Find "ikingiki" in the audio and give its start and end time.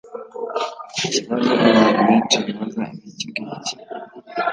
3.11-3.73